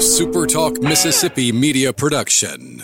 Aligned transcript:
SuperTalk 0.00 0.82
Mississippi 0.82 1.52
media 1.52 1.92
production. 1.92 2.82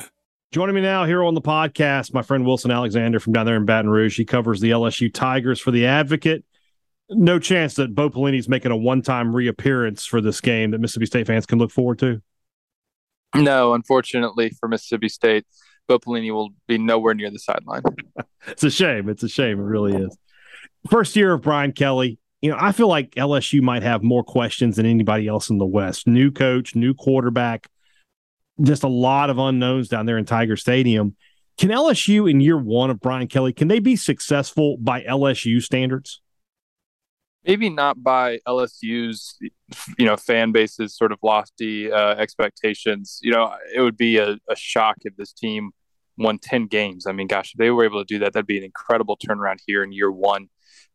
Joining 0.52 0.74
me 0.74 0.82
now 0.82 1.06
here 1.06 1.24
on 1.24 1.32
the 1.32 1.40
podcast, 1.40 2.12
my 2.12 2.20
friend 2.20 2.44
Wilson 2.44 2.70
Alexander 2.70 3.18
from 3.18 3.32
down 3.32 3.46
there 3.46 3.56
in 3.56 3.64
Baton 3.64 3.88
Rouge. 3.88 4.18
He 4.18 4.26
covers 4.26 4.60
the 4.60 4.72
LSU 4.72 5.10
Tigers 5.10 5.58
for 5.58 5.70
the 5.70 5.86
Advocate. 5.86 6.44
No 7.08 7.38
chance 7.38 7.72
that 7.76 7.94
Bo 7.94 8.10
Pelini's 8.10 8.50
making 8.50 8.70
a 8.70 8.76
one-time 8.76 9.34
reappearance 9.34 10.04
for 10.04 10.20
this 10.20 10.42
game 10.42 10.72
that 10.72 10.78
Mississippi 10.78 11.06
State 11.06 11.26
fans 11.26 11.46
can 11.46 11.58
look 11.58 11.70
forward 11.70 11.98
to. 12.00 12.20
No, 13.34 13.72
unfortunately 13.72 14.50
for 14.50 14.68
Mississippi 14.68 15.08
State, 15.08 15.46
Bo 15.88 15.98
Pelini 15.98 16.30
will 16.34 16.50
be 16.68 16.76
nowhere 16.76 17.14
near 17.14 17.30
the 17.30 17.38
sideline. 17.38 17.80
it's 18.46 18.62
a 18.62 18.70
shame. 18.70 19.08
It's 19.08 19.22
a 19.22 19.28
shame. 19.30 19.58
It 19.58 19.62
really 19.62 19.94
is. 19.94 20.14
First 20.90 21.16
year 21.16 21.32
of 21.32 21.40
Brian 21.40 21.72
Kelly 21.72 22.18
you 22.46 22.52
know, 22.52 22.58
I 22.60 22.70
feel 22.70 22.86
like 22.86 23.10
LSU 23.16 23.60
might 23.60 23.82
have 23.82 24.04
more 24.04 24.22
questions 24.22 24.76
than 24.76 24.86
anybody 24.86 25.26
else 25.26 25.50
in 25.50 25.58
the 25.58 25.66
West. 25.66 26.06
New 26.06 26.30
coach, 26.30 26.76
new 26.76 26.94
quarterback, 26.94 27.66
just 28.62 28.84
a 28.84 28.88
lot 28.88 29.30
of 29.30 29.38
unknowns 29.38 29.88
down 29.88 30.06
there 30.06 30.16
in 30.16 30.24
Tiger 30.24 30.56
Stadium. 30.56 31.16
Can 31.58 31.70
LSU 31.70 32.30
in 32.30 32.40
year 32.40 32.56
one 32.56 32.88
of 32.90 33.00
Brian 33.00 33.26
Kelly, 33.26 33.52
can 33.52 33.66
they 33.66 33.80
be 33.80 33.96
successful 33.96 34.76
by 34.78 35.02
LSU 35.02 35.60
standards? 35.60 36.20
Maybe 37.44 37.68
not 37.68 38.00
by 38.00 38.38
LSU's, 38.46 39.36
you 39.98 40.06
know, 40.06 40.16
fan 40.16 40.52
base's 40.52 40.96
sort 40.96 41.10
of 41.10 41.18
lofty 41.24 41.90
uh, 41.90 42.14
expectations. 42.14 43.18
You 43.24 43.32
know, 43.32 43.56
it 43.74 43.80
would 43.80 43.96
be 43.96 44.18
a, 44.18 44.38
a 44.48 44.54
shock 44.54 44.98
if 45.00 45.16
this 45.16 45.32
team 45.32 45.72
won 46.16 46.38
10 46.38 46.68
games. 46.68 47.08
I 47.08 47.12
mean, 47.12 47.26
gosh, 47.26 47.54
if 47.54 47.58
they 47.58 47.72
were 47.72 47.84
able 47.84 48.04
to 48.04 48.06
do 48.06 48.20
that, 48.20 48.34
that'd 48.34 48.46
be 48.46 48.58
an 48.58 48.62
incredible 48.64 49.16
turnaround 49.16 49.58
here 49.66 49.82
in 49.82 49.90
year 49.90 50.12
one 50.12 50.48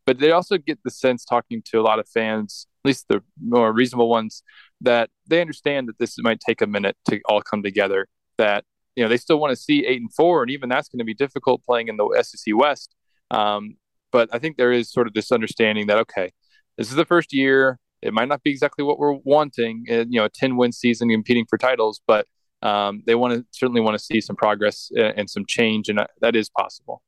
but 0.06 0.18
they 0.18 0.32
also 0.32 0.58
get 0.58 0.78
the 0.84 0.90
sense 0.90 1.24
talking 1.24 1.62
to 1.66 1.80
a 1.80 1.82
lot 1.82 1.98
of 1.98 2.08
fans, 2.08 2.66
at 2.84 2.88
least 2.88 3.06
the 3.08 3.22
more 3.40 3.72
reasonable 3.72 4.08
ones, 4.08 4.42
that 4.80 5.10
they 5.26 5.40
understand 5.40 5.88
that 5.88 5.98
this 5.98 6.16
might 6.18 6.40
take 6.40 6.60
a 6.60 6.66
minute 6.66 6.96
to 7.08 7.20
all 7.28 7.40
come 7.40 7.62
together. 7.62 8.08
That 8.38 8.64
you 8.96 9.04
know 9.04 9.08
they 9.08 9.16
still 9.16 9.38
want 9.38 9.52
to 9.52 9.56
see 9.56 9.86
eight 9.86 10.00
and 10.00 10.12
four, 10.12 10.42
and 10.42 10.50
even 10.50 10.68
that's 10.68 10.88
going 10.88 10.98
to 10.98 11.04
be 11.04 11.14
difficult 11.14 11.62
playing 11.64 11.88
in 11.88 11.96
the 11.96 12.22
SEC 12.22 12.54
West. 12.56 12.94
Um, 13.30 13.76
but 14.10 14.28
I 14.32 14.38
think 14.38 14.56
there 14.56 14.72
is 14.72 14.90
sort 14.90 15.06
of 15.06 15.14
this 15.14 15.30
understanding 15.30 15.86
that 15.86 15.98
okay, 15.98 16.32
this 16.76 16.90
is 16.90 16.96
the 16.96 17.04
first 17.04 17.32
year. 17.32 17.78
It 18.02 18.12
might 18.12 18.28
not 18.28 18.42
be 18.42 18.50
exactly 18.50 18.84
what 18.84 18.98
we're 18.98 19.12
wanting, 19.12 19.84
you 19.86 20.06
know, 20.18 20.24
a 20.24 20.30
ten 20.30 20.56
win 20.56 20.72
season 20.72 21.08
competing 21.08 21.46
for 21.48 21.56
titles, 21.56 22.00
but 22.06 22.26
um, 22.60 23.02
they 23.06 23.14
want 23.14 23.34
to 23.34 23.46
certainly 23.52 23.80
want 23.80 23.96
to 23.96 24.04
see 24.04 24.20
some 24.20 24.34
progress 24.34 24.90
and 24.96 25.30
some 25.30 25.44
change, 25.46 25.88
and 25.88 26.00
that 26.20 26.34
is 26.34 26.50
possible 26.50 27.02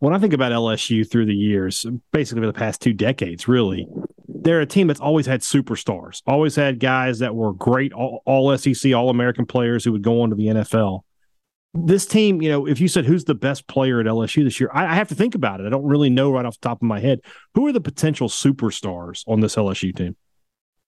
when 0.00 0.14
I 0.14 0.18
think 0.18 0.32
about 0.32 0.50
LSU 0.50 1.08
through 1.08 1.26
the 1.26 1.34
years, 1.34 1.86
basically 2.10 2.42
for 2.42 2.46
the 2.46 2.52
past 2.52 2.80
two 2.80 2.94
decades, 2.94 3.46
really, 3.46 3.86
they're 4.26 4.62
a 4.62 4.66
team 4.66 4.86
that's 4.86 5.00
always 5.00 5.26
had 5.26 5.42
superstars, 5.42 6.22
always 6.26 6.56
had 6.56 6.80
guys 6.80 7.18
that 7.18 7.34
were 7.34 7.52
great, 7.52 7.92
all, 7.92 8.22
all 8.24 8.56
SEC, 8.56 8.94
all 8.94 9.10
American 9.10 9.44
players 9.44 9.84
who 9.84 9.92
would 9.92 10.02
go 10.02 10.22
on 10.22 10.30
to 10.30 10.36
the 10.36 10.46
NFL. 10.46 11.00
This 11.74 12.06
team, 12.06 12.40
you 12.40 12.48
know, 12.48 12.66
if 12.66 12.80
you 12.80 12.88
said 12.88 13.04
who's 13.04 13.24
the 13.24 13.34
best 13.34 13.66
player 13.66 14.00
at 14.00 14.06
LSU 14.06 14.42
this 14.42 14.58
year, 14.58 14.70
I, 14.72 14.86
I 14.86 14.94
have 14.94 15.08
to 15.10 15.14
think 15.14 15.34
about 15.34 15.60
it. 15.60 15.66
I 15.66 15.68
don't 15.68 15.84
really 15.84 16.10
know 16.10 16.32
right 16.32 16.46
off 16.46 16.58
the 16.58 16.66
top 16.66 16.78
of 16.78 16.82
my 16.82 16.98
head. 16.98 17.20
Who 17.54 17.66
are 17.66 17.72
the 17.72 17.80
potential 17.80 18.28
superstars 18.28 19.22
on 19.28 19.40
this 19.40 19.54
LSU 19.54 19.94
team? 19.94 20.16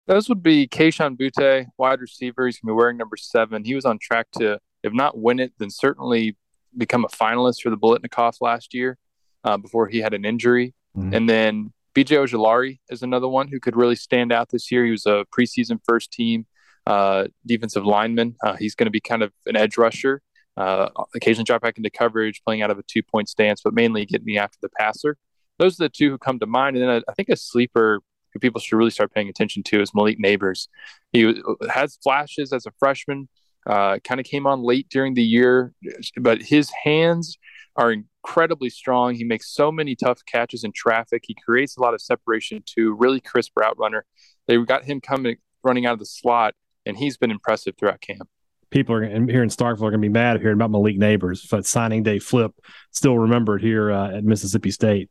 Those 0.06 0.30
would 0.30 0.42
be 0.42 0.66
Kayshon 0.66 1.16
Boutte, 1.16 1.66
wide 1.77 2.00
receiver. 2.00 2.46
He's 2.46 2.58
going 2.58 2.72
to 2.72 2.74
be 2.74 2.77
wearing 2.77 2.96
number 2.96 3.16
seven. 3.16 3.64
He 3.64 3.74
was 3.74 3.84
on 3.84 3.98
track 3.98 4.28
to, 4.39 4.58
if 4.83 4.92
not 4.94 5.18
win 5.18 5.41
it, 5.41 5.52
then 5.58 5.70
certainly 5.70 6.36
become 6.77 7.05
a 7.05 7.08
finalist 7.08 7.62
for 7.62 7.70
the 7.70 7.77
Biletnikoff 7.77 8.41
last 8.41 8.75
year 8.75 8.98
uh, 9.44 9.56
before 9.56 9.89
he 9.89 9.98
had 9.98 10.14
an 10.14 10.25
injury. 10.25 10.75
Mm-hmm. 10.97 11.14
And 11.14 11.28
then 11.28 11.72
BJ 11.94 12.19
Ojulari 12.19 12.78
is 12.91 13.03
another 13.03 13.28
one 13.28 13.48
who 13.48 13.61
could 13.61 13.77
really 13.77 13.97
stand 13.97 14.33
out 14.33 14.50
this 14.50 14.70
year. 14.70 14.84
He 14.84 14.91
was 14.91 15.06
a 15.06 15.25
preseason 15.36 15.80
first 15.84 16.12
team 16.12 16.47
uh, 16.86 17.25
defensive 17.47 17.84
lineman. 17.84 18.36
Uh, 18.45 18.56
he's 18.56 18.75
going 18.75 18.86
to 18.86 18.91
be 18.91 19.00
kind 19.00 19.22
of 19.22 19.33
an 19.47 19.56
edge 19.56 19.78
rusher, 19.78 20.22
uh, 20.56 20.89
occasionally 21.14 21.45
drop 21.45 21.62
back 21.62 21.77
into 21.77 21.91
coverage, 21.91 22.42
playing 22.45 22.62
out 22.62 22.70
of 22.70 22.78
a 22.78 22.83
two 22.83 23.02
point 23.02 23.28
stance, 23.28 23.61
but 23.62 23.74
mainly 23.74 24.05
getting 24.05 24.36
after 24.36 24.58
the 24.61 24.68
passer. 24.68 25.17
Those 25.58 25.80
are 25.80 25.85
the 25.85 25.89
two 25.89 26.11
who 26.11 26.18
come 26.18 26.39
to 26.41 26.46
mind. 26.46 26.77
And 26.77 26.85
then 26.85 26.91
I, 26.91 27.11
I 27.11 27.14
think 27.14 27.29
a 27.29 27.36
sleeper 27.36 28.01
who 28.33 28.41
people 28.41 28.61
should 28.61 28.77
really 28.77 28.91
start 28.91 29.12
paying 29.12 29.29
attention 29.29 29.62
to 29.64 29.80
is 29.80 29.95
Malik 29.95 30.18
Nabers. 30.18 30.68
He 31.12 31.41
has 31.70 31.98
flashes 32.02 32.52
as 32.52 32.67
a 32.67 32.73
freshman, 32.79 33.29
uh, 33.67 33.98
kind 34.05 34.20
of 34.20 34.27
came 34.27 34.47
on 34.47 34.63
late 34.63 34.89
during 34.91 35.14
the 35.14 35.23
year, 35.23 35.73
but 36.20 36.42
his 36.42 36.70
hands 36.85 37.39
are 37.77 37.92
incredibly 37.92 38.70
strong. 38.70 39.14
He 39.14 39.25
makes 39.25 39.52
so 39.52 39.73
many 39.73 39.97
tough 39.97 40.20
catches 40.27 40.64
in 40.64 40.73
traffic. 40.73 41.25
He 41.27 41.35
creates 41.35 41.77
a 41.77 41.80
lot 41.80 41.95
of 41.95 42.01
separation 42.01 42.63
too. 42.64 42.95
Really 42.95 43.20
crisp 43.20 43.53
route 43.57 43.79
runner. 43.79 44.05
They 44.47 44.57
got 44.58 44.85
him 44.85 45.01
coming 45.01 45.36
running 45.63 45.86
out 45.86 45.95
of 45.95 45.98
the 45.98 46.07
slot, 46.07 46.55
and 46.86 46.97
he's 46.97 47.17
been 47.17 47.30
impressive 47.30 47.74
throughout 47.79 48.01
camp. 48.01 48.29
People 48.70 48.97
are 48.97 49.05
here 49.05 49.42
in 49.42 49.48
Starkville 49.48 49.83
are 49.83 49.91
going 49.91 49.92
to 49.92 49.98
be 49.98 50.08
mad 50.08 50.41
hearing 50.41 50.57
about 50.57 50.70
Malik 50.70 50.98
Nabers, 50.98 51.48
but 51.48 51.64
signing 51.64 52.03
day 52.03 52.19
flip 52.19 52.53
still 52.91 53.19
remembered 53.19 53.63
here 53.63 53.91
uh, 53.91 54.17
at 54.17 54.24
Mississippi 54.24 54.70
State. 54.70 55.11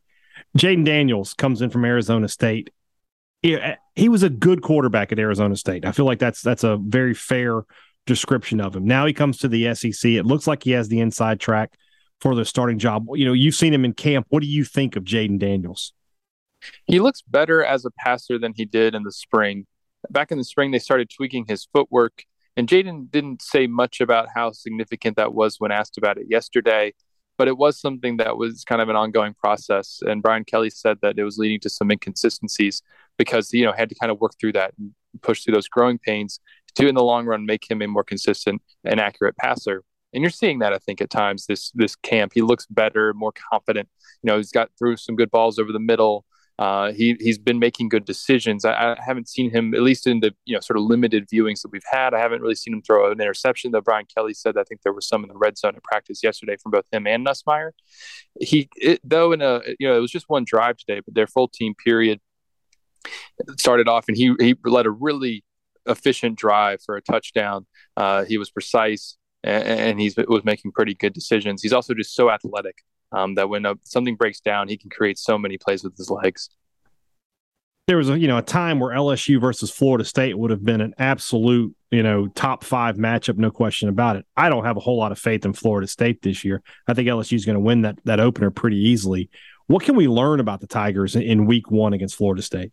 Jayden 0.57 0.85
Daniels 0.85 1.33
comes 1.33 1.61
in 1.61 1.69
from 1.69 1.85
Arizona 1.85 2.27
State. 2.27 2.69
He, 3.41 3.57
he 3.95 4.09
was 4.09 4.23
a 4.23 4.29
good 4.29 4.61
quarterback 4.61 5.11
at 5.11 5.19
Arizona 5.19 5.55
State. 5.55 5.85
I 5.85 5.91
feel 5.91 6.05
like 6.05 6.19
that's 6.19 6.41
that's 6.41 6.63
a 6.63 6.77
very 6.77 7.13
fair 7.13 7.63
description 8.05 8.59
of 8.59 8.75
him. 8.75 8.85
Now 8.85 9.05
he 9.05 9.13
comes 9.13 9.37
to 9.39 9.47
the 9.47 9.73
SEC. 9.75 10.11
It 10.11 10.25
looks 10.25 10.47
like 10.47 10.63
he 10.63 10.71
has 10.71 10.89
the 10.89 10.99
inside 10.99 11.39
track 11.39 11.73
for 12.19 12.35
the 12.35 12.45
starting 12.45 12.79
job. 12.79 13.05
You 13.13 13.25
know, 13.25 13.33
you've 13.33 13.55
seen 13.55 13.73
him 13.73 13.85
in 13.85 13.93
camp. 13.93 14.27
What 14.29 14.41
do 14.41 14.47
you 14.47 14.63
think 14.63 14.95
of 14.95 15.03
Jayden 15.03 15.39
Daniels? 15.39 15.93
He 16.85 16.99
looks 16.99 17.21
better 17.21 17.63
as 17.63 17.85
a 17.85 17.91
passer 17.91 18.39
than 18.39 18.53
he 18.55 18.65
did 18.65 18.95
in 18.95 19.03
the 19.03 19.11
spring. 19.11 19.65
Back 20.09 20.31
in 20.31 20.37
the 20.37 20.43
spring, 20.43 20.71
they 20.71 20.79
started 20.79 21.09
tweaking 21.09 21.45
his 21.47 21.67
footwork, 21.73 22.23
and 22.55 22.67
Jayden 22.67 23.09
didn't 23.09 23.41
say 23.41 23.67
much 23.67 24.01
about 24.01 24.27
how 24.33 24.51
significant 24.51 25.17
that 25.17 25.33
was 25.33 25.59
when 25.59 25.71
asked 25.71 25.97
about 25.97 26.17
it 26.17 26.27
yesterday. 26.29 26.93
But 27.35 27.47
it 27.47 27.57
was 27.57 27.79
something 27.79 28.17
that 28.17 28.37
was 28.37 28.63
kind 28.63 28.79
of 28.79 28.89
an 28.89 28.95
ongoing 28.95 29.33
process. 29.33 29.99
And 30.05 30.21
Brian 30.21 30.43
Kelly 30.43 30.69
said 30.69 30.99
that 31.01 31.17
it 31.17 31.23
was 31.23 31.39
leading 31.39 31.59
to 31.61 31.69
some 31.69 31.89
inconsistencies 31.89 32.83
because, 33.17 33.51
you 33.51 33.65
know, 33.65 33.73
had 33.73 33.89
to 33.89 33.95
kind 33.95 34.11
of 34.11 34.21
work 34.21 34.33
through 34.39 34.53
that 34.53 34.73
and 34.77 34.93
push 35.21 35.43
through 35.43 35.55
those 35.55 35.67
growing 35.67 35.97
pains 35.97 36.39
to, 36.75 36.87
in 36.87 36.95
the 36.95 37.03
long 37.03 37.25
run, 37.25 37.45
make 37.45 37.69
him 37.69 37.81
a 37.81 37.87
more 37.87 38.03
consistent 38.03 38.61
and 38.83 38.99
accurate 38.99 39.37
passer 39.37 39.83
and 40.13 40.21
you're 40.21 40.29
seeing 40.29 40.59
that 40.59 40.73
I 40.73 40.77
think 40.77 41.01
at 41.01 41.09
times 41.09 41.45
this 41.47 41.71
this 41.71 41.95
camp 41.95 42.33
he 42.33 42.41
looks 42.41 42.65
better, 42.67 43.13
more 43.13 43.33
confident. 43.51 43.89
You 44.21 44.27
know, 44.27 44.37
he's 44.37 44.51
got 44.51 44.69
through 44.77 44.97
some 44.97 45.15
good 45.15 45.31
balls 45.31 45.59
over 45.59 45.71
the 45.71 45.79
middle. 45.79 46.25
Uh, 46.59 46.91
he 46.91 47.17
he's 47.19 47.39
been 47.39 47.57
making 47.57 47.89
good 47.89 48.05
decisions. 48.05 48.63
I, 48.63 48.73
I, 48.73 48.97
haven't 49.03 49.27
seen 49.27 49.49
him, 49.49 49.73
at 49.73 49.81
least 49.81 50.05
in 50.05 50.19
the 50.19 50.35
you 50.45 50.53
know 50.53 50.59
sort 50.59 50.77
of 50.77 50.83
limited 50.83 51.27
viewings 51.27 51.63
that 51.63 51.71
we've 51.71 51.81
had. 51.89 52.13
I 52.13 52.19
haven't 52.19 52.41
really 52.41 52.53
seen 52.55 52.75
him 52.75 52.83
throw 52.83 53.11
an 53.11 53.19
interception. 53.19 53.71
Though 53.71 53.81
Brian 53.81 54.05
Kelly 54.15 54.35
said 54.35 54.55
I 54.55 54.63
think 54.63 54.83
there 54.83 54.93
was 54.93 55.07
some 55.07 55.23
in 55.23 55.29
the 55.29 55.37
red 55.37 55.57
zone 55.57 55.75
at 55.75 55.83
practice 55.83 56.21
yesterday 56.21 56.55
from 56.61 56.71
both 56.71 56.85
him 56.91 57.07
and 57.07 57.25
Nussmeier. 57.25 57.71
He 58.39 58.69
it, 58.75 58.99
though 59.03 59.31
in 59.31 59.41
a 59.41 59.61
you 59.79 59.87
know 59.87 59.97
it 59.97 59.99
was 59.99 60.11
just 60.11 60.29
one 60.29 60.43
drive 60.45 60.77
today, 60.77 61.01
but 61.03 61.15
their 61.15 61.27
full 61.27 61.47
team 61.47 61.73
period 61.73 62.19
started 63.57 63.87
off 63.87 64.05
and 64.07 64.15
he 64.15 64.35
he 64.39 64.55
led 64.63 64.85
a 64.85 64.91
really 64.91 65.43
efficient 65.85 66.37
drive 66.37 66.81
for 66.85 66.95
a 66.95 67.01
touchdown. 67.01 67.65
Uh, 67.95 68.23
he 68.25 68.37
was 68.37 68.49
precise 68.49 69.17
and, 69.43 69.63
and 69.63 69.99
he 69.99 70.13
was 70.27 70.43
making 70.43 70.71
pretty 70.71 70.93
good 70.93 71.13
decisions. 71.13 71.61
He's 71.61 71.73
also 71.73 71.93
just 71.93 72.15
so 72.15 72.31
athletic 72.31 72.83
um, 73.11 73.35
that 73.35 73.49
when 73.49 73.65
a, 73.65 73.75
something 73.83 74.15
breaks 74.15 74.39
down, 74.39 74.67
he 74.67 74.77
can 74.77 74.89
create 74.89 75.17
so 75.17 75.37
many 75.37 75.57
plays 75.57 75.83
with 75.83 75.95
his 75.97 76.09
legs. 76.09 76.49
There 77.87 77.97
was 77.97 78.09
a 78.09 78.17
you 78.17 78.29
know 78.29 78.37
a 78.37 78.41
time 78.41 78.79
where 78.79 78.95
LSU 78.95 79.41
versus 79.41 79.69
Florida 79.69 80.05
State 80.05 80.37
would 80.37 80.51
have 80.51 80.63
been 80.63 80.79
an 80.79 80.93
absolute 80.97 81.75
you 81.91 82.01
know 82.01 82.27
top 82.27 82.63
five 82.63 82.95
matchup, 82.95 83.37
no 83.37 83.51
question 83.51 83.89
about 83.89 84.15
it. 84.15 84.25
I 84.37 84.47
don't 84.47 84.63
have 84.63 84.77
a 84.77 84.79
whole 84.79 84.97
lot 84.97 85.11
of 85.11 85.19
faith 85.19 85.43
in 85.43 85.51
Florida 85.51 85.85
State 85.85 86.21
this 86.21 86.45
year. 86.45 86.61
I 86.87 86.93
think 86.93 87.09
LSU 87.09 87.33
is 87.33 87.45
going 87.45 87.55
to 87.55 87.59
win 87.59 87.81
that 87.81 87.99
that 88.05 88.21
opener 88.21 88.51
pretty 88.51 88.77
easily. 88.77 89.29
What 89.67 89.83
can 89.83 89.97
we 89.97 90.07
learn 90.07 90.39
about 90.39 90.61
the 90.61 90.67
Tigers 90.67 91.17
in, 91.17 91.23
in 91.23 91.45
Week 91.45 91.69
One 91.71 91.91
against 91.91 92.15
Florida 92.15 92.41
State? 92.41 92.71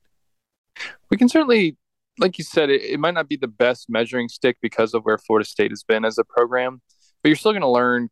We 1.11 1.17
can 1.17 1.29
certainly 1.29 1.77
like 2.19 2.39
you 2.39 2.45
said, 2.45 2.71
it, 2.71 2.83
it 2.83 3.01
might 3.01 3.15
not 3.15 3.29
be 3.29 3.37
the 3.37 3.49
best 3.49 3.87
measuring 3.89 4.29
stick 4.29 4.59
because 4.61 4.95
of 4.95 5.03
where 5.03 5.19
Florida 5.19 5.49
State 5.49 5.71
has 5.71 5.83
been 5.83 6.05
as 6.05 6.19
a 6.19 6.25
program, 6.25 6.83
but 7.23 7.29
you're 7.29 7.37
still 7.37 7.53
going 7.53 7.63
to 7.63 7.69
learn 7.69 8.09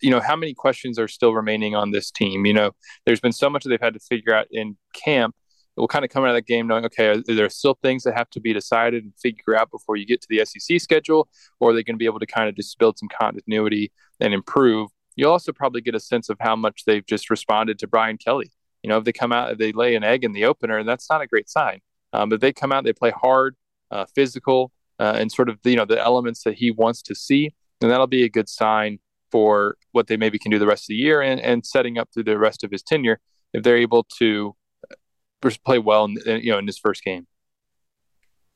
you 0.00 0.10
know 0.10 0.20
how 0.20 0.36
many 0.36 0.54
questions 0.54 0.96
are 0.96 1.08
still 1.08 1.34
remaining 1.34 1.74
on 1.74 1.90
this 1.90 2.10
team. 2.10 2.46
You 2.46 2.54
know 2.54 2.70
there's 3.04 3.20
been 3.20 3.32
so 3.32 3.50
much 3.50 3.64
that 3.64 3.70
they've 3.70 3.80
had 3.80 3.94
to 3.94 4.00
figure 4.00 4.34
out 4.34 4.46
in 4.50 4.76
camp 4.94 5.34
we 5.78 5.80
will 5.82 5.88
kind 5.88 6.04
of 6.04 6.10
come 6.10 6.24
out 6.24 6.30
of 6.30 6.34
that 6.34 6.46
game 6.46 6.66
knowing 6.66 6.84
okay 6.84 7.06
are 7.06 7.22
there 7.22 7.48
still 7.48 7.78
things 7.82 8.02
that 8.02 8.16
have 8.16 8.28
to 8.30 8.40
be 8.40 8.52
decided 8.52 9.04
and 9.04 9.12
figure 9.22 9.56
out 9.56 9.70
before 9.70 9.96
you 9.96 10.04
get 10.04 10.20
to 10.20 10.26
the 10.28 10.44
sec 10.44 10.80
schedule 10.80 11.28
or 11.60 11.70
are 11.70 11.72
they 11.72 11.84
going 11.84 11.94
to 11.94 11.98
be 11.98 12.04
able 12.04 12.18
to 12.18 12.26
kind 12.26 12.48
of 12.48 12.56
just 12.56 12.76
build 12.78 12.98
some 12.98 13.08
continuity 13.08 13.92
and 14.20 14.34
improve? 14.34 14.90
You'll 15.14 15.30
also 15.30 15.52
probably 15.52 15.80
get 15.80 15.94
a 15.94 16.00
sense 16.00 16.28
of 16.28 16.36
how 16.40 16.56
much 16.56 16.82
they've 16.84 17.06
just 17.06 17.30
responded 17.30 17.78
to 17.78 17.86
brian 17.86 18.18
kelly. 18.18 18.50
You 18.82 18.90
know 18.90 18.98
if 18.98 19.04
they 19.04 19.12
come 19.12 19.32
out 19.32 19.52
if 19.52 19.58
they 19.58 19.72
lay 19.72 19.94
an 19.94 20.02
egg 20.02 20.24
in 20.24 20.32
the 20.32 20.44
opener 20.44 20.78
and 20.78 20.88
that's 20.88 21.08
not 21.08 21.22
a 21.22 21.26
great 21.28 21.48
sign 21.48 21.80
um, 22.12 22.28
but 22.28 22.40
they 22.40 22.52
come 22.52 22.72
out, 22.72 22.84
they 22.84 22.92
play 22.92 23.10
hard, 23.10 23.56
uh, 23.90 24.06
physical, 24.14 24.72
uh, 24.98 25.14
and 25.16 25.30
sort 25.30 25.48
of 25.48 25.58
you 25.64 25.76
know 25.76 25.84
the 25.84 26.00
elements 26.00 26.42
that 26.44 26.54
he 26.54 26.70
wants 26.70 27.02
to 27.02 27.14
see, 27.14 27.54
and 27.80 27.90
that'll 27.90 28.06
be 28.06 28.24
a 28.24 28.28
good 28.28 28.48
sign 28.48 28.98
for 29.30 29.76
what 29.92 30.06
they 30.06 30.16
maybe 30.16 30.38
can 30.38 30.50
do 30.50 30.58
the 30.58 30.66
rest 30.66 30.84
of 30.84 30.88
the 30.88 30.94
year 30.96 31.20
and, 31.20 31.40
and 31.40 31.66
setting 31.66 31.98
up 31.98 32.08
through 32.12 32.24
the 32.24 32.38
rest 32.38 32.64
of 32.64 32.70
his 32.70 32.82
tenure 32.82 33.20
if 33.52 33.62
they're 33.62 33.76
able 33.76 34.06
to 34.18 34.56
uh, 34.90 35.50
play 35.64 35.78
well 35.78 36.04
in, 36.04 36.40
you 36.40 36.50
know 36.50 36.58
in 36.58 36.66
his 36.66 36.78
first 36.78 37.04
game. 37.04 37.26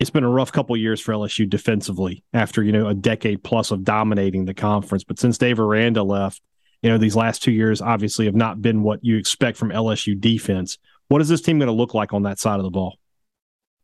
it's 0.01 0.11
been 0.11 0.25
a 0.25 0.29
rough 0.29 0.53
couple 0.53 0.77
years 0.77 1.01
for 1.01 1.13
LSU 1.13 1.49
defensively 1.49 2.25
after 2.33 2.63
you 2.63 2.73
know 2.73 2.89
a 2.89 2.95
decade 2.95 3.43
plus 3.43 3.71
of 3.71 3.85
dominating 3.85 4.45
the 4.45 4.55
conference. 4.55 5.05
But 5.05 5.19
since 5.19 5.39
Dave 5.39 5.61
Aranda 5.61 6.03
left, 6.03 6.41
you 6.83 6.91
know 6.91 6.99
these 6.99 7.17
last 7.17 7.43
two 7.43 7.53
years 7.53 7.81
obviously 7.81 8.25
have 8.25 8.35
not 8.35 8.61
been 8.61 8.83
what 8.83 9.05
you 9.05 9.17
expect 9.17 9.57
from 9.59 9.71
LSU 9.71 10.19
defense. 10.19 10.79
What 11.09 11.21
is 11.21 11.29
this 11.29 11.43
team 11.43 11.59
going 11.59 11.67
to 11.67 11.73
look 11.73 11.95
like 11.95 12.13
on 12.15 12.23
that 12.23 12.39
side 12.39 12.59
of 12.59 12.65
the 12.65 12.71
ball? 12.71 12.99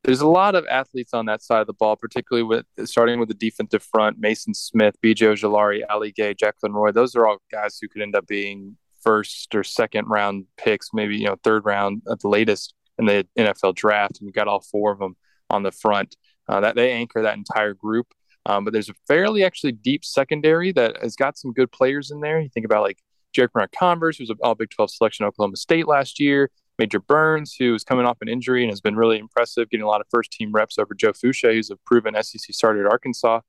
There's 0.04 0.20
a 0.20 0.28
lot 0.28 0.54
of 0.54 0.64
athletes 0.70 1.12
on 1.12 1.26
that 1.26 1.42
side 1.42 1.60
of 1.60 1.66
the 1.66 1.72
ball, 1.72 1.96
particularly 1.96 2.44
with 2.44 2.88
starting 2.88 3.18
with 3.18 3.28
the 3.28 3.34
defensive 3.34 3.82
front: 3.82 4.20
Maason 4.20 4.54
Smith, 4.54 4.94
B.J. 5.00 5.26
Ojulari, 5.26 5.82
Ali 5.88 6.12
Gaye, 6.12 6.34
Jaquelin 6.34 6.72
Roy. 6.72 6.92
Those 6.92 7.16
are 7.16 7.26
all 7.26 7.38
guys 7.50 7.78
who 7.80 7.88
could 7.88 8.02
end 8.02 8.14
up 8.14 8.26
being 8.26 8.76
first 9.02 9.54
or 9.54 9.64
second 9.64 10.06
round 10.06 10.46
picks, 10.56 10.88
maybe 10.92 11.16
you 11.16 11.26
know 11.26 11.36
third 11.42 11.64
round 11.64 12.02
at 12.10 12.20
the 12.20 12.28
latest 12.28 12.74
in 12.98 13.06
the 13.06 13.26
NFL 13.38 13.74
draft. 13.74 14.18
And 14.20 14.26
you 14.26 14.32
got 14.32 14.48
all 14.48 14.60
four 14.60 14.92
of 14.92 14.98
them 14.98 15.16
on 15.50 15.62
the 15.62 15.72
front. 15.72 16.16
Uh, 16.48 16.60
that 16.60 16.76
they 16.76 16.92
anchor 16.92 17.22
that 17.22 17.36
entire 17.36 17.74
group. 17.74 18.06
Um, 18.46 18.64
but 18.64 18.72
there's 18.72 18.88
a 18.88 18.94
fairly 19.06 19.44
actually 19.44 19.72
deep 19.72 20.04
secondary 20.04 20.72
that 20.72 20.96
has 21.02 21.14
got 21.14 21.36
some 21.36 21.52
good 21.52 21.70
players 21.70 22.10
in 22.10 22.20
there. 22.20 22.40
You 22.40 22.48
think 22.48 22.64
about 22.64 22.82
like 22.82 22.98
Jarrick 23.36 23.52
Bernard-Converse, 23.52 24.16
who's 24.16 24.30
an 24.30 24.38
All 24.42 24.54
Big 24.54 24.70
12 24.70 24.90
selection 24.90 25.26
Oklahoma 25.26 25.56
State 25.56 25.86
last 25.86 26.18
year. 26.18 26.50
Major 26.78 27.00
Burns, 27.00 27.56
who's 27.58 27.84
coming 27.84 28.06
off 28.06 28.18
an 28.20 28.28
injury 28.28 28.62
and 28.62 28.70
has 28.70 28.80
been 28.80 28.96
really 28.96 29.18
impressive, 29.18 29.68
getting 29.68 29.84
a 29.84 29.88
lot 29.88 30.00
of 30.00 30.06
first 30.10 30.30
team 30.30 30.52
reps 30.52 30.78
over 30.78 30.94
Joe 30.94 31.12
Foucha, 31.12 31.52
who's 31.52 31.70
a 31.70 31.76
proven 31.84 32.14
SEC 32.22 32.54
starter 32.54 32.86
at 32.86 32.90
Arkansas. 32.90 33.40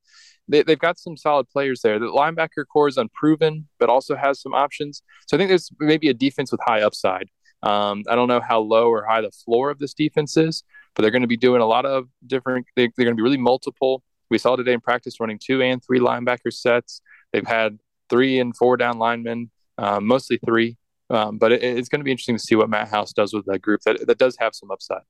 They, 0.47 0.63
have 0.67 0.79
got 0.79 0.97
some 0.97 1.15
solid 1.15 1.47
players 1.47 1.81
there. 1.81 1.99
The 1.99 2.07
linebacker 2.07 2.65
corps 2.71 2.87
is 2.87 2.97
unproven, 2.97 3.67
but 3.79 3.87
also 3.87 4.15
has 4.15 4.41
some 4.41 4.55
options. 4.55 5.03
So 5.27 5.37
I 5.37 5.39
think 5.39 5.49
there's 5.49 5.69
maybe 5.79 6.09
a 6.09 6.13
defense 6.13 6.51
with 6.51 6.59
high 6.65 6.81
upside. 6.81 7.29
Um, 7.61 8.03
I 8.09 8.15
don't 8.15 8.27
know 8.27 8.41
how 8.41 8.61
low 8.61 8.89
or 8.89 9.05
high 9.05 9.21
the 9.21 9.31
floor 9.31 9.69
of 9.69 9.77
this 9.77 9.93
defense 9.93 10.37
is, 10.37 10.63
but 10.95 11.03
they're 11.03 11.11
going 11.11 11.21
to 11.21 11.27
be 11.27 11.37
doing 11.37 11.61
a 11.61 11.67
lot 11.67 11.85
of 11.85 12.07
different. 12.25 12.65
They, 12.75 12.85
are 12.85 12.91
going 12.97 13.09
to 13.09 13.15
be 13.15 13.21
really 13.21 13.37
multiple. 13.37 14.01
We 14.31 14.37
saw 14.39 14.55
today 14.55 14.73
in 14.73 14.81
practice 14.81 15.19
running 15.19 15.39
two 15.39 15.61
and 15.61 15.83
three 15.83 15.99
linebacker 15.99 16.51
sets. 16.51 17.01
They've 17.31 17.45
had 17.45 17.77
three 18.09 18.39
and 18.39 18.55
four 18.55 18.77
down 18.77 18.97
linemen, 18.97 19.51
um, 19.77 20.07
mostly 20.07 20.39
three. 20.43 20.77
Um, 21.09 21.37
but 21.37 21.51
it, 21.51 21.63
it's 21.63 21.89
going 21.89 21.99
to 21.99 22.03
be 22.03 22.11
interesting 22.11 22.37
to 22.37 22.43
see 22.43 22.55
what 22.55 22.69
Matt 22.69 22.89
House 22.89 23.13
does 23.13 23.33
with 23.33 23.45
that 23.45 23.59
group 23.61 23.81
that, 23.81 24.05
that 24.07 24.17
does 24.17 24.37
have 24.39 24.53
some 24.53 24.71
upside. 24.71 25.01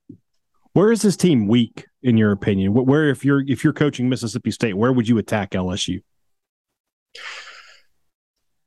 Where 0.74 0.92
is 0.92 1.01
this 1.01 1.18
team 1.18 1.48
weak, 1.48 1.86
in 2.04 2.18
your 2.18 2.31
opinion? 2.31 2.74
Where, 2.74 3.10
if 3.10 3.25
you're 3.25 3.44
if 3.48 3.63
you're 3.63 3.74
coaching 3.74 4.07
Mississippi 4.07 4.51
State, 4.51 4.74
where 4.75 4.94
would 4.94 5.07
you 5.07 5.18
attack 5.18 5.51
LSU? 5.51 6.01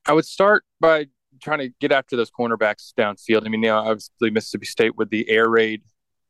I 0.06 0.12
would 0.12 0.26
start 0.26 0.64
by 0.80 1.06
trying 1.40 1.60
to 1.60 1.68
get 1.80 1.92
after 1.92 2.16
those 2.16 2.30
cornerbacks 2.30 2.92
downfield. 2.98 3.46
I 3.46 3.48
mean, 3.48 3.62
you 3.62 3.68
know, 3.68 3.78
obviously 3.78 4.30
Mississippi 4.30 4.66
State 4.66 4.96
with 4.96 5.10
the 5.10 5.28
air 5.28 5.48
raid 5.48 5.82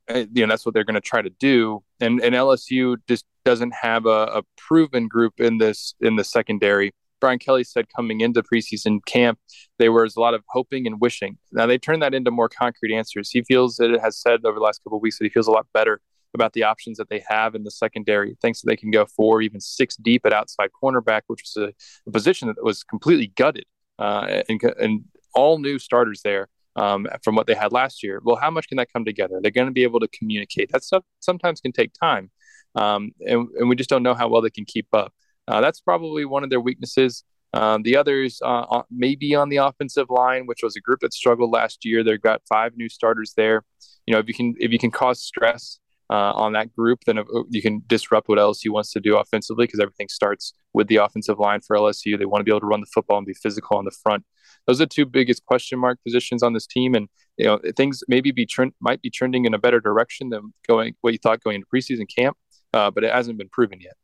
uh, 0.08 0.24
you 0.32 0.44
know 0.44 0.50
that's 0.50 0.66
what 0.66 0.74
they're 0.74 0.84
going 0.84 0.94
to 0.94 1.00
try 1.00 1.22
to 1.22 1.30
do 1.30 1.82
and 2.00 2.20
and 2.20 2.34
LSU 2.34 2.96
just 3.06 3.24
doesn't 3.44 3.72
have 3.72 4.06
a, 4.06 4.08
a, 4.08 4.42
proven 4.56 5.08
group 5.08 5.40
in 5.40 5.58
this 5.58 5.94
in 6.00 6.16
the 6.16 6.24
secondary 6.24 6.92
Brian 7.22 7.38
Kelly 7.38 7.64
said 7.64 7.86
coming 7.94 8.20
into 8.20 8.42
preseason 8.42 8.98
camp 9.06 9.38
there 9.78 9.92
was 9.92 10.16
a 10.16 10.20
lot 10.20 10.34
of 10.34 10.42
hoping 10.48 10.86
and 10.86 11.00
wishing 11.00 11.38
now 11.52 11.66
they 11.66 11.78
turned 11.78 12.02
that 12.02 12.12
into 12.12 12.30
more 12.30 12.48
concrete 12.48 12.94
answers 12.94 13.30
he 13.30 13.42
feels 13.42 13.76
that 13.76 13.90
it 13.90 14.00
has 14.00 14.20
said 14.20 14.44
over 14.44 14.58
the 14.58 14.64
last 14.64 14.82
couple 14.84 14.98
of 14.98 15.02
weeks 15.02 15.18
that 15.18 15.24
he 15.24 15.30
feels 15.30 15.46
a 15.46 15.52
lot 15.52 15.66
better 15.72 16.00
about 16.34 16.52
the 16.52 16.62
options 16.62 16.98
that 16.98 17.08
they 17.08 17.22
have 17.26 17.54
in 17.54 17.62
the 17.62 17.70
secondary 17.70 18.36
thinks 18.42 18.60
that 18.60 18.68
they 18.68 18.76
can 18.76 18.90
go 18.90 19.06
four 19.06 19.40
even 19.40 19.60
six 19.60 19.96
deep 19.96 20.26
at 20.26 20.34
outside 20.34 20.68
cornerback 20.82 21.22
which 21.28 21.42
was 21.42 21.56
a, 21.56 21.72
a 22.06 22.12
position 22.12 22.48
that 22.48 22.62
was 22.62 22.82
completely 22.84 23.32
gutted 23.36 23.64
uh, 23.98 24.42
and, 24.48 24.62
and 24.78 25.04
all 25.34 25.58
new 25.58 25.78
starters 25.78 26.22
there 26.22 26.48
um, 26.76 27.06
from 27.22 27.34
what 27.34 27.46
they 27.46 27.54
had 27.54 27.72
last 27.72 28.02
year. 28.02 28.20
Well, 28.24 28.36
how 28.36 28.50
much 28.50 28.68
can 28.68 28.76
that 28.78 28.92
come 28.92 29.04
together? 29.04 29.38
They're 29.40 29.50
going 29.50 29.66
to 29.66 29.72
be 29.72 29.82
able 29.82 30.00
to 30.00 30.08
communicate. 30.08 30.72
That 30.72 30.84
stuff 30.84 31.04
sometimes 31.20 31.60
can 31.60 31.72
take 31.72 31.92
time, 31.92 32.30
um, 32.74 33.12
and, 33.20 33.48
and, 33.58 33.68
we 33.68 33.76
just 33.76 33.90
don't 33.90 34.02
know 34.02 34.14
how 34.14 34.28
well 34.28 34.40
they 34.40 34.50
can 34.50 34.64
keep 34.64 34.86
up. 34.92 35.12
Uh, 35.48 35.60
that's 35.60 35.80
probably 35.80 36.24
one 36.24 36.44
of 36.44 36.50
their 36.50 36.60
weaknesses. 36.60 37.24
Um, 37.54 37.82
the 37.82 37.96
others 37.96 38.40
uh, 38.42 38.82
maybe 38.90 39.34
on 39.34 39.50
the 39.50 39.58
offensive 39.58 40.08
line, 40.08 40.46
which 40.46 40.60
was 40.62 40.74
a 40.76 40.80
group 40.80 41.00
that 41.00 41.12
struggled 41.12 41.50
last 41.50 41.84
year. 41.84 42.02
They've 42.02 42.20
got 42.20 42.40
five 42.48 42.76
new 42.76 42.88
starters 42.88 43.34
there. 43.36 43.64
You 44.06 44.14
know, 44.14 44.20
if 44.20 44.28
you 44.28 44.34
can 44.34 44.54
if 44.58 44.72
you 44.72 44.78
can 44.78 44.90
cause 44.90 45.22
stress 45.22 45.78
uh, 46.08 46.32
on 46.32 46.54
that 46.54 46.74
group, 46.74 47.00
then 47.04 47.22
you 47.50 47.60
can 47.60 47.82
disrupt 47.86 48.28
what 48.28 48.38
LSU 48.38 48.70
wants 48.70 48.92
to 48.92 49.00
do 49.00 49.18
offensively 49.18 49.66
because 49.66 49.80
everything 49.80 50.08
starts 50.08 50.54
with 50.72 50.88
the 50.88 50.96
offensive 50.96 51.38
line 51.38 51.60
for 51.60 51.76
LSU. 51.76 52.18
They 52.18 52.24
want 52.24 52.40
to 52.40 52.44
be 52.44 52.50
able 52.50 52.60
to 52.60 52.66
run 52.66 52.80
the 52.80 52.86
football 52.86 53.18
and 53.18 53.26
be 53.26 53.34
physical 53.34 53.76
on 53.76 53.84
the 53.84 53.96
front 54.02 54.24
those 54.66 54.80
are 54.80 54.84
the 54.84 54.88
two 54.88 55.06
biggest 55.06 55.44
question 55.46 55.78
mark 55.78 55.98
positions 56.04 56.42
on 56.42 56.52
this 56.52 56.66
team. 56.66 56.94
And 56.94 57.08
you 57.36 57.46
know 57.46 57.58
things 57.76 58.02
maybe 58.08 58.30
be 58.30 58.46
trend 58.46 58.72
might 58.80 59.00
be 59.00 59.10
trending 59.10 59.44
in 59.44 59.54
a 59.54 59.58
better 59.58 59.80
direction 59.80 60.28
than 60.30 60.52
going 60.66 60.94
what 61.00 61.12
you 61.12 61.18
thought 61.18 61.42
going 61.42 61.56
into 61.56 61.66
preseason 61.72 62.06
camp, 62.14 62.36
uh, 62.72 62.90
but 62.90 63.04
it 63.04 63.12
hasn't 63.12 63.38
been 63.38 63.48
proven 63.48 63.80
yet. 63.80 63.94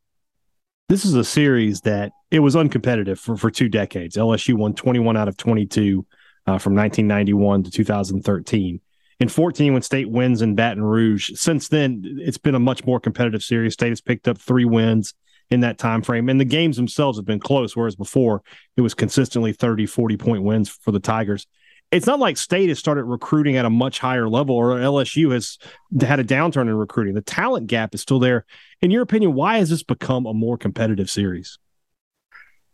This 0.89 1.05
is 1.05 1.13
a 1.15 1.25
series 1.25 1.83
that 1.83 2.13
it 2.31 2.39
was 2.39 2.55
uncompetitive 2.55 3.19
for, 3.19 3.37
for 3.37 3.51
two 3.51 3.69
decades. 3.69 4.17
LSU 4.17 4.55
won 4.55 4.73
21 4.75 5.19
out 5.19 5.29
of 5.29 5.37
22 5.37 6.07
uh, 6.47 6.57
from 6.57 6.75
1991 6.75 7.65
to 7.65 7.71
2013. 7.71 8.81
In 9.21 9.29
14, 9.29 9.73
when 9.75 9.83
State 9.83 10.09
wins 10.09 10.41
in 10.41 10.55
Baton 10.55 10.83
Rouge, 10.83 11.33
since 11.35 11.69
then 11.69 12.17
it's 12.19 12.39
been 12.39 12.55
a 12.55 12.61
much 12.61 12.87
more 12.87 12.99
competitive 13.01 13.43
series. 13.43 13.75
State 13.75 13.91
has 13.91 14.01
picked 14.01 14.29
up 14.29 14.39
three 14.39 14.65
wins 14.65 15.13
in 15.51 15.61
that 15.61 15.77
time 15.77 16.01
frame. 16.01 16.31
And 16.31 16.41
the 16.41 16.47
games 16.47 16.79
themselves 16.79 17.19
have 17.19 17.27
been 17.27 17.41
close, 17.41 17.77
whereas 17.77 17.97
before 17.97 18.43
it 18.79 18.81
was 18.81 18.95
consistently 18.95 19.53
30, 19.53 19.85
40 19.85 20.17
point 20.17 20.43
wins 20.43 20.71
for 20.71 20.91
the 20.91 21.01
Tigers. 21.01 21.47
It's 21.91 22.07
not 22.07 22.19
like 22.19 22.37
State 22.37 22.69
has 22.69 22.79
started 22.79 23.05
recruiting 23.05 23.57
at 23.57 23.65
a 23.65 23.71
much 23.71 23.99
higher 23.99 24.29
level 24.29 24.55
or 24.55 24.77
LSU 24.77 25.33
has 25.33 25.59
had 26.01 26.21
a 26.21 26.25
downturn 26.25 26.63
in 26.63 26.75
recruiting. 26.75 27.15
The 27.15 27.23
talent 27.23 27.67
gap 27.67 27.95
is 27.95 28.03
still 28.03 28.19
there. 28.19 28.45
In 28.83 28.91
your 28.91 29.03
opinion, 29.03 29.33
why 29.35 29.59
has 29.59 29.71
this 29.71 29.83
become 29.83 30.27
a 30.27 30.35
more 30.35 30.59
competitive 30.59 31.09
series? 31.09 31.59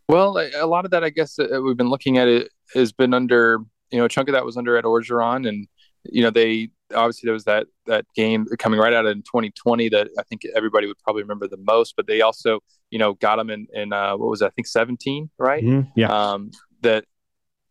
Well, 0.09 0.39
a 0.39 0.67
lot 0.67 0.85
of 0.85 0.91
that, 0.91 1.05
I 1.05 1.11
guess, 1.11 1.39
uh, 1.39 1.61
we've 1.63 1.77
been 1.77 1.89
looking 1.89 2.19
at 2.19 2.29
it 2.29 2.51
has 2.75 2.93
been 2.93 3.15
under, 3.15 3.61
you 3.91 3.99
know, 3.99 4.05
a 4.05 4.09
chunk 4.09 4.29
of 4.29 4.33
that 4.35 4.45
was 4.45 4.57
under 4.57 4.77
Ed 4.77 4.85
Orgeron. 4.85 5.49
And, 5.49 5.67
you 6.05 6.23
know, 6.23 6.31
they 6.31 6.71
obviously 6.95 7.27
there 7.27 7.35
was 7.35 7.45
that 7.45 7.67
that 7.87 8.05
game 8.15 8.47
coming 8.59 8.79
right 8.79 8.93
out 8.93 9.07
in 9.07 9.19
2020 9.23 9.89
that 9.91 10.09
I 10.19 10.23
think 10.25 10.43
everybody 10.55 10.87
would 10.87 10.99
probably 10.99 11.23
remember 11.23 11.49
the 11.49 11.57
most. 11.57 11.95
But 11.97 12.07
they 12.07 12.21
also, 12.21 12.61
you 12.91 12.99
know, 12.99 13.15
got 13.15 13.37
them 13.37 13.51
in 13.51 13.67
in 13.73 13.93
uh, 13.93 14.17
what 14.17 14.29
was 14.29 14.43
it, 14.43 14.47
I 14.47 14.51
think 14.51 14.67
17, 14.67 15.31
right? 15.39 15.65
Mm-hmm. 15.65 15.89
Yeah. 15.97 16.09
Um, 16.09 16.51
that 16.83 17.05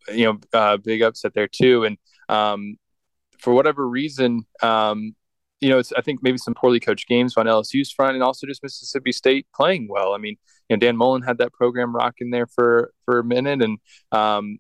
you 0.10 0.26
know, 0.26 0.40
uh, 0.54 0.78
big 0.78 1.02
upset 1.02 1.34
there 1.34 1.48
too. 1.48 1.86
And 1.86 1.98
um, 2.30 2.78
for 3.40 3.54
whatever 3.54 3.88
reason, 3.88 4.46
um, 4.62 5.16
you 5.62 5.70
know, 5.70 5.80
it's 5.80 5.94
I 5.94 6.02
think 6.02 6.22
maybe 6.22 6.38
some 6.38 6.54
poorly 6.54 6.80
coached 6.80 7.08
games 7.08 7.38
on 7.38 7.46
LSU's 7.46 7.92
front, 7.92 8.16
and 8.16 8.24
also 8.24 8.46
just 8.48 8.64
Mississippi 8.64 9.12
State 9.12 9.48
playing 9.56 9.88
well. 9.90 10.14
I 10.14 10.18
mean, 10.18 10.36
you 10.70 10.76
know, 10.76 10.80
Dan 10.80 10.98
Mullen 10.98 11.22
had 11.22 11.38
that 11.38 11.54
program 11.54 11.96
rocking 11.96 12.32
there 12.32 12.48
for 12.48 12.92
for 13.06 13.20
a 13.20 13.24
minute, 13.24 13.62
and 13.62 13.78
um, 14.12 14.58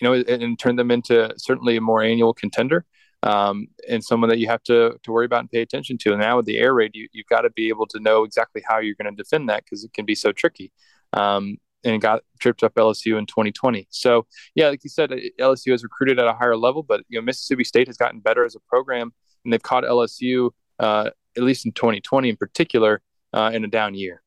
you 0.00 0.08
know, 0.08 0.14
and, 0.14 0.42
and 0.42 0.58
turned 0.58 0.78
them 0.78 0.90
into 0.90 1.32
certainly 1.36 1.76
a 1.76 1.80
more 1.80 2.02
annual 2.02 2.32
contender 2.32 2.86
um, 3.22 3.68
and 3.88 4.04
someone 4.04 4.30
that 4.30 4.38
you 4.38 4.46
have 4.48 4.62
to 4.64 4.98
to 5.02 5.12
worry 5.12 5.26
about 5.26 5.40
and 5.40 5.50
pay 5.50 5.60
attention 5.60 5.98
to. 5.98 6.12
And 6.12 6.20
now 6.20 6.36
with 6.36 6.46
the 6.46 6.58
air 6.58 6.74
raid, 6.74 6.92
you, 6.94 7.08
you've 7.12 7.26
got 7.26 7.42
to 7.42 7.50
be 7.50 7.68
able 7.68 7.86
to 7.88 8.00
know 8.00 8.24
exactly 8.24 8.62
how 8.66 8.78
you're 8.78 8.94
going 9.00 9.14
to 9.14 9.22
defend 9.22 9.48
that 9.48 9.64
because 9.64 9.84
it 9.84 9.92
can 9.92 10.04
be 10.04 10.14
so 10.14 10.32
tricky. 10.32 10.72
Um, 11.12 11.58
and 11.86 12.02
got 12.02 12.22
tripped 12.40 12.62
up 12.62 12.74
LSU 12.74 13.18
in 13.18 13.26
2020. 13.26 13.86
So 13.90 14.26
yeah, 14.54 14.68
like 14.68 14.82
you 14.84 14.90
said, 14.90 15.12
LSU 15.40 15.70
has 15.70 15.82
recruited 15.82 16.18
at 16.18 16.26
a 16.26 16.32
higher 16.32 16.56
level, 16.56 16.82
but 16.82 17.02
you 17.08 17.18
know 17.18 17.24
Mississippi 17.24 17.64
State 17.64 17.86
has 17.86 17.96
gotten 17.96 18.20
better 18.20 18.44
as 18.44 18.54
a 18.54 18.60
program, 18.68 19.12
and 19.44 19.52
they've 19.52 19.62
caught 19.62 19.84
LSU 19.84 20.50
uh, 20.78 21.10
at 21.36 21.42
least 21.42 21.64
in 21.64 21.72
2020 21.72 22.28
in 22.28 22.36
particular 22.36 23.00
uh, 23.32 23.50
in 23.54 23.64
a 23.64 23.68
down 23.68 23.94
year. 23.94 24.22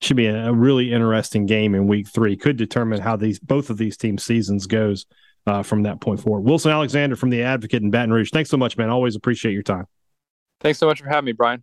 Should 0.00 0.16
be 0.16 0.26
a 0.26 0.52
really 0.52 0.92
interesting 0.92 1.46
game 1.46 1.74
in 1.74 1.86
Week 1.88 2.08
Three. 2.08 2.36
Could 2.36 2.56
determine 2.56 3.00
how 3.00 3.16
these 3.16 3.38
both 3.38 3.68
of 3.68 3.78
these 3.78 3.96
teams' 3.96 4.24
seasons 4.24 4.66
goes 4.66 5.06
uh, 5.46 5.62
from 5.62 5.82
that 5.82 6.00
point 6.00 6.20
forward. 6.20 6.42
Wilson 6.42 6.70
Alexander 6.70 7.16
from 7.16 7.30
the 7.30 7.42
Advocate 7.42 7.82
in 7.82 7.90
Baton 7.90 8.12
Rouge. 8.12 8.30
Thanks 8.30 8.50
so 8.50 8.56
much, 8.56 8.76
man. 8.76 8.90
Always 8.90 9.16
appreciate 9.16 9.52
your 9.52 9.62
time. 9.62 9.86
Thanks 10.60 10.78
so 10.78 10.86
much 10.86 11.00
for 11.00 11.08
having 11.08 11.26
me, 11.26 11.32
Brian. 11.32 11.62